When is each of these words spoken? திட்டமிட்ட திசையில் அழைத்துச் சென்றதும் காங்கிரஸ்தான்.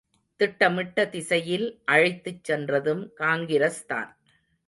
திட்டமிட்ட 0.39 1.05
திசையில் 1.09 1.67
அழைத்துச் 1.85 2.43
சென்றதும் 2.43 3.03
காங்கிரஸ்தான். 3.17 4.09